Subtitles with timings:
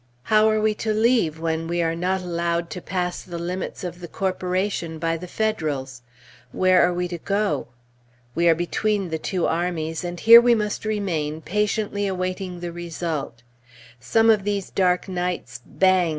[0.23, 3.99] How are we to leave, when we are not allowed to pass the limits of
[3.99, 6.01] the corporation by the Federals?
[6.51, 7.67] Where are we to go?
[8.33, 13.43] We are between the two armies, and here we must remain patiently awaiting the result.
[13.99, 16.09] Some of these dark nights, bang!